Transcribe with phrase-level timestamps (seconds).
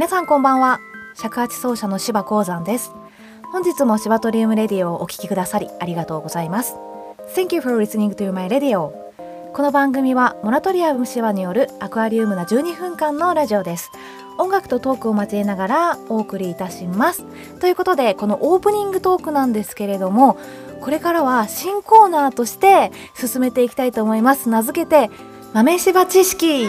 [0.00, 0.80] 皆さんこんばんは。
[1.14, 2.94] 尺八奏者の芝鉱山です。
[3.52, 6.76] 本日もシバトリウムレディオをお聞きくださりありがとうございます。
[7.36, 8.92] Thank you for listening to my radio
[9.52, 13.90] この番組はモラトリアムシバによるアクアリウムな12分間のラジオです。
[14.38, 17.26] 音楽とトークを交えながらお送りいたします。
[17.60, 20.38] ということでこのオープニングトークなんですけれども
[20.80, 24.48] これからは新コーナーとして進めていきたいと思います。
[24.48, 25.10] 名付けて
[25.52, 26.68] 豆柴知識。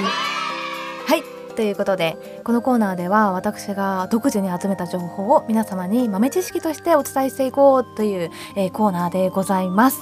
[1.61, 10.02] ということでこのコーナーでは私が独自に集めた情報を皆様に豆知識としてお伝えしていこうという、えー、コーナーでございます。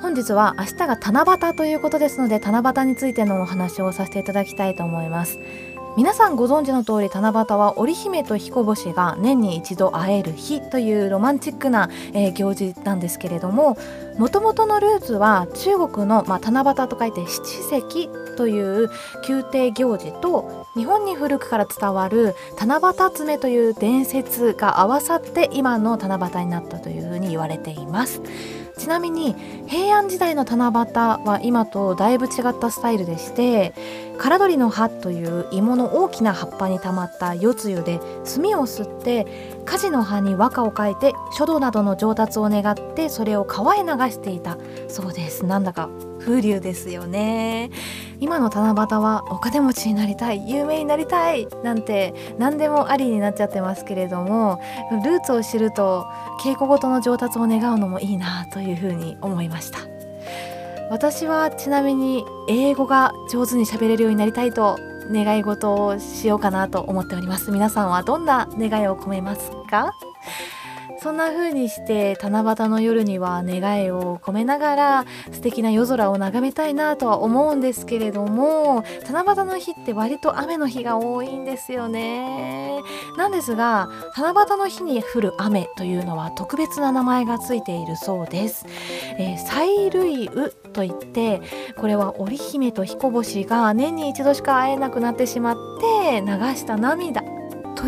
[0.00, 5.38] 本日は明日が七夕ということですので七夕についてのお話をさせていただきたいと思います。
[5.98, 13.76] 皆さんご存知の通り七夕は織姫と彦星が年に一度会える日というロマンチックな、えー、行事なんですけれども
[14.16, 18.27] もともとのルーツは中国の、まあ、七夕と書いて七夕。
[18.38, 18.88] という
[19.28, 28.22] 宮廷行事と日本に古くから伝わる七夕爪という伝説が合わさって今の七夕になったというふうに言われています。
[28.78, 29.34] ちなみに
[29.66, 33.74] 平安時代の七夕は今とだいぶ違ったスタイルでして
[34.22, 39.26] 唐取の葉という芋の大きな葉っぱにたまった夜露で炭を吸って
[39.64, 45.90] 火事の葉に和歌を書いて書道などの上達を願ってそれを川へ流していたそうですなんだか
[46.20, 47.70] 風流ですよね
[48.20, 54.60] 今の七夕はお金持ちになりたい有名になりたいなんて何でもありになっちゃってますけれども
[55.04, 56.06] ルーツを知ると
[56.42, 59.78] 稽古ごとの上達を願うのもいいなというふうに思いました。
[60.90, 64.78] 私はちなみに英語が上手に喋れるようになりたいと
[65.10, 67.50] 願い事をしようかなと思っております。
[67.50, 69.92] 皆さんはどんな願いを込めますか？
[71.00, 82.82] そんな風にして七夕の夜には願いを込めながら素敵な夜空を眺めたいなとは思うんですけれども七夕の日って割と雨の日が多いんですよね。
[83.16, 88.66] なんですが七夕の日に降る雨というのは特別な名前がついているそうです、
[89.18, 91.42] えー、催涙雨といって
[91.76, 97.22] これは織姫と彦星が年に一度しか会えなくなってしまって流した涙。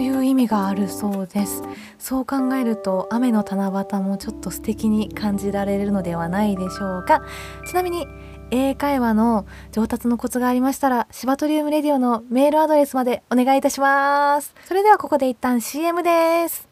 [0.00, 1.62] という意味があるそうです。
[1.98, 7.20] そう考えると雨の七夕もちょっと素敵に感じられるのではないでしょうか。
[7.68, 8.06] ちなみに
[8.50, 14.54] 英会話の上達のコツがありましたらシバトリウムレディオのメールアドレスまでお願いいたします。
[14.64, 16.66] それではここで一旦 CM です。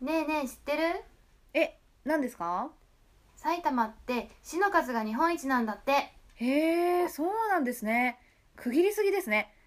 [0.00, 0.82] ねえねえ知ってる？
[1.52, 2.70] え何ですか？
[3.34, 6.12] 埼玉って市の数が日本一なんだって。
[6.36, 8.20] へえそうなんですね。
[8.54, 9.50] 区切りすぎですね。
[9.50, 9.63] あ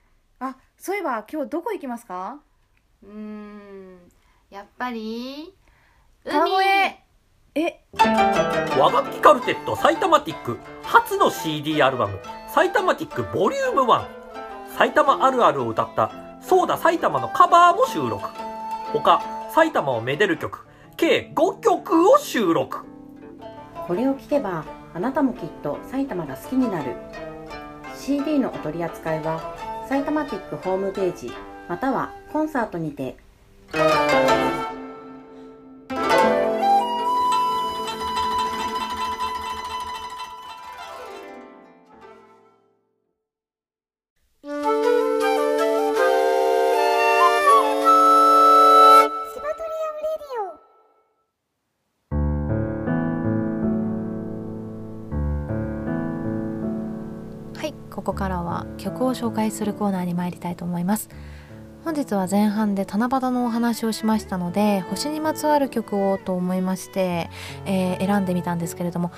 [0.78, 2.40] そういえば今日どこ行きますか？
[3.04, 3.98] うーん
[4.50, 5.54] やっぱり
[6.24, 6.52] 海。
[6.62, 7.04] へ
[7.56, 7.84] え？
[8.80, 10.58] 和楽器カルテットサイタマティック。
[10.84, 12.20] 初の CD アルバム。
[12.54, 14.06] サイタマティックボリューム1
[14.78, 16.12] 埼玉あるあるを歌った
[16.42, 18.30] ソーダ埼玉のカバーも収録。
[18.94, 20.66] 他埼玉をめでる曲。
[20.96, 22.86] 計5曲を収録。
[23.88, 26.96] これを聴けばあなたもきっと埼玉が好きになる。
[27.96, 29.57] CD のお取り扱いは
[29.88, 31.32] 埼玉テックホームページ
[31.70, 33.16] またはコンサートにて
[57.58, 61.10] はいここからは曲を紹介するコーナーに参りたいと思います。
[61.84, 67.30] 本日は前半で七夕のお話をしましたので星にまつわる曲をと思いまして、
[67.66, 69.12] えー、選んでみたんですけれども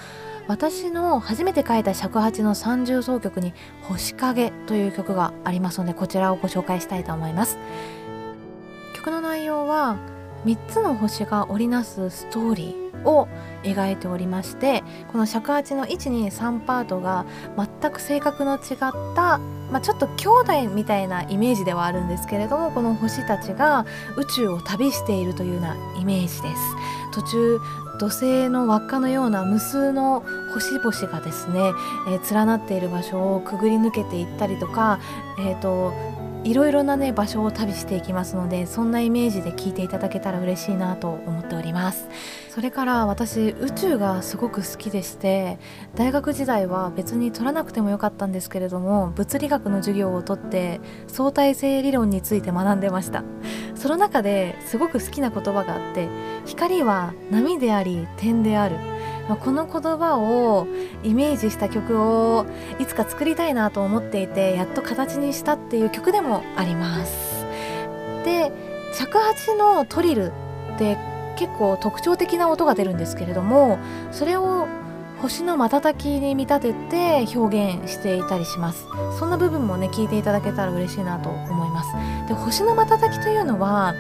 [0.48, 7.58] 私の初めて書いた尺八の三重奏曲に「星影」という曲がありますのでこちらをご紹介したいと思います。
[8.94, 9.98] 曲の内容は
[10.46, 12.89] 3つの星が織りなすストーリー。
[13.06, 13.28] を
[13.64, 17.26] 描いておりましてこの尺八の123パートが
[17.58, 19.40] 全く性格の違った、
[19.72, 23.86] まあ、ちょっと兄弟みたいなイメージではあるんですけれどもこの星たちが
[24.18, 26.60] 宇宙を旅しているというようなイメージです。
[27.12, 27.60] 途中
[28.00, 30.24] 土星の輪っかのような無数の
[30.54, 31.74] 星々がですね、
[32.08, 35.00] えー、連なっている場所をくぐり抜けていったりとか、
[35.40, 35.92] えーと
[36.44, 42.08] いろいろなね場所を旅していきますのでそんなイメージで聞いていただけたら嬉しいなと思っております。
[42.50, 45.60] それから私宇宙がすごく好きでして
[45.96, 53.24] 大学時代は別に取らなくてもよかったんですけれども物理学の授業をとって相対性理論について学んでました。
[53.76, 56.10] その中ですごく好きな言葉があって
[56.46, 58.78] 光は波であり点である。
[59.38, 60.68] この言葉を
[61.04, 62.46] イメージした曲を
[62.80, 67.46] いつか作りたいなと思っていてやっと形にしたっていう曲でもあります。
[68.24, 68.52] で
[68.94, 70.32] 尺八のトリル
[70.76, 70.98] って
[71.38, 73.80] 結構特徴的な音が出るんですけれども
[74.12, 74.68] それを
[75.22, 78.86] 星の瞬きに見立てて表現していたりします。
[79.20, 81.90] そんな部分もね聞いていただけたら嬉しいなと思います。
[82.28, 83.96] で星の瞬きというのは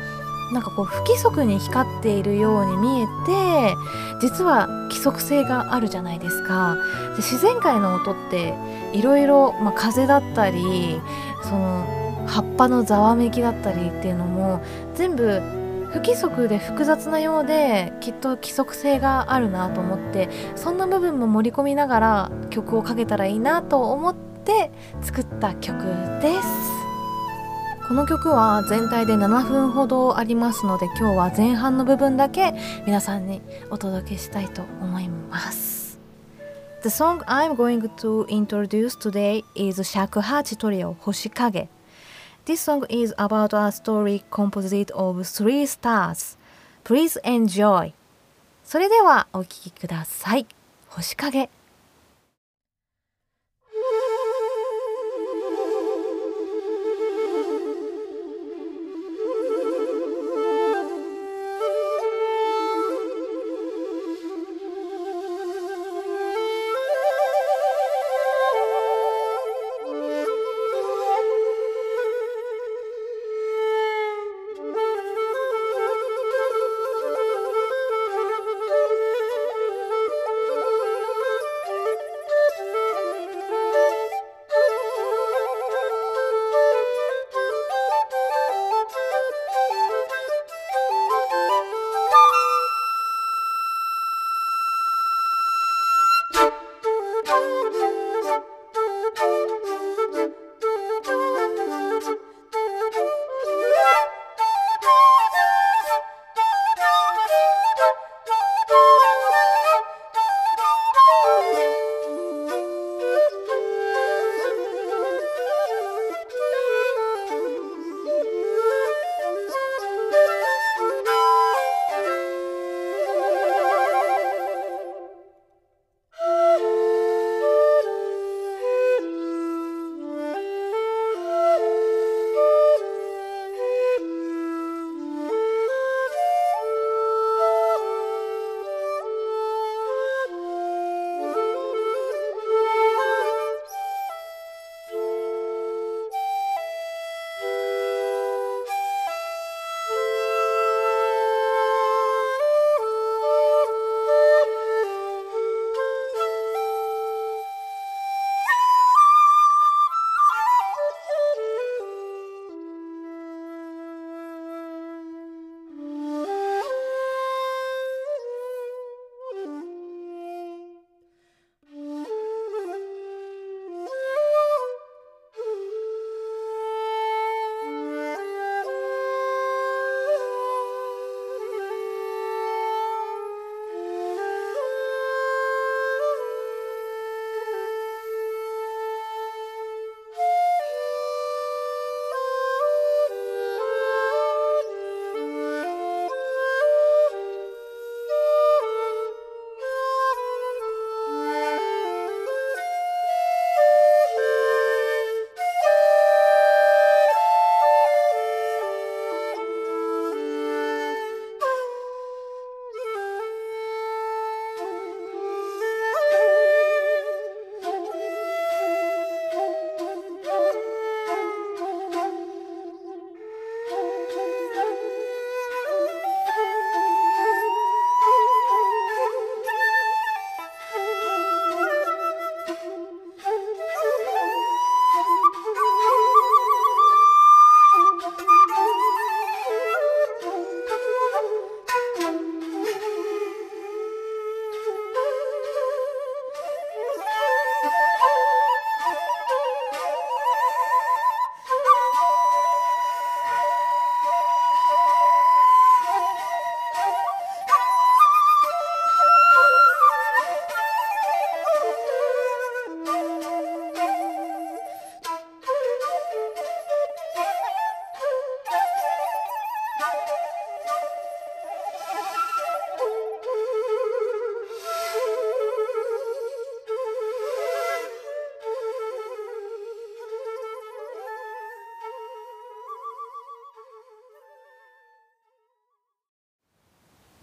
[0.51, 3.75] なんかこう不規則に光っているように見えて
[4.21, 6.77] 実は規則性があるじゃないですか。
[7.15, 8.53] で自然界の音って
[8.93, 10.99] いろいろ風だったり
[11.43, 14.61] その葉っぱのざわめきだったりっていうのも
[14.95, 15.41] 全部
[15.91, 24.71] 不規則で複雑なようできっと規則性があるなと思ってそんな部分も盛り込みながら曲をかけたらいいなと思って
[25.01, 25.83] 作った曲
[26.21, 26.78] です。
[27.89, 32.53] この曲は全体で7分ほどありますので今日は前半の部分だけ
[32.85, 33.41] 皆さんに
[33.71, 35.99] お届けしたいと思います
[36.83, 41.67] The song I'm going to introduce today is 尺八トリオ星影
[42.45, 46.37] This song is about a story composite of three stars.
[46.83, 47.93] Please enjoy.
[48.63, 50.45] それではお聴きください。
[50.89, 51.49] 星影。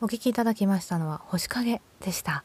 [0.03, 2.45] お聴きいただきましたのは星影でした。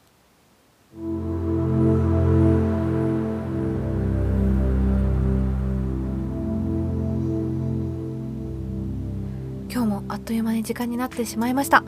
[9.70, 11.84] 今日もあっという間に時間になってしまいました。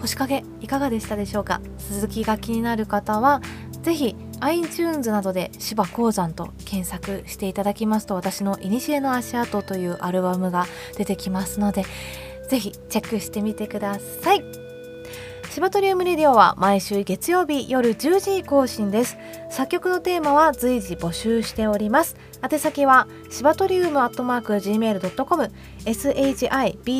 [0.00, 1.60] 星影いかがでしたでしょうか？
[1.90, 3.42] 続きが気になる方は
[3.82, 10.64] ぜひ iTunes などで芝鉱山と検索していただきますと私の「古の足跡」というアルバムが
[10.96, 11.84] 出てきますので
[12.48, 14.63] ぜひチェックしてみてください。
[15.54, 19.16] シバトリウムレディオは毎週月曜日夜10時更新です。
[19.50, 22.16] 作曲のテーマは随時募集しております。
[22.42, 25.52] 宛先はシバトリウムアットマーク Gmail.com
[25.84, 26.90] shibatorium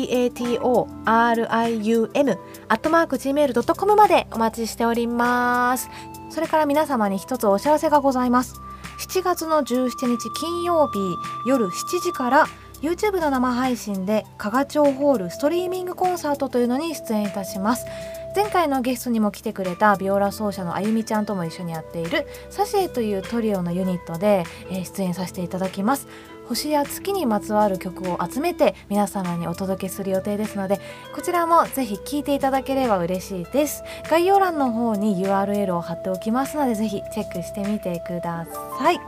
[2.69, 5.89] アットマーク Gmail.com までお待ちしております。
[6.29, 8.61] それから皆様に一つお知らせがございます。
[8.99, 10.99] 7月の17日金曜日
[11.45, 12.47] 夜7時から
[12.81, 17.85] YouTube の生配信で加賀町ホールストリーミングコンサートというのに出演いたします。
[18.35, 26.07] 前回のゲストにも来てくれたビオラ奏者のあゆみちゃんとも一緒にやっているサシエというトリオのユニットで、え、出演させていただきます。
[26.47, 30.79] 星や月にまつわる曲を集めて皆様にお届けする予定ですので
[31.15, 33.83] こちらもぜひ聴いていただければ嬉しいです。
[34.09, 38.45] 概要欄の方に URL を貼っておきますのでぜひチェックしてみてくだ
[38.77, 38.99] さい。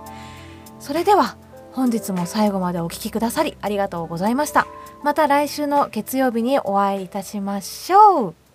[0.79, 1.37] それでは
[1.73, 4.65] 本日も最後までお聴きくださりありがとうございました。
[5.03, 8.46] また来週の月曜日にお会いいたしましょう。